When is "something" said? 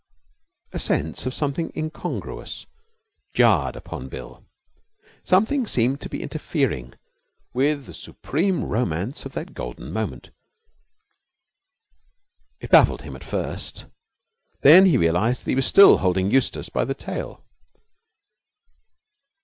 1.35-1.71, 5.23-5.67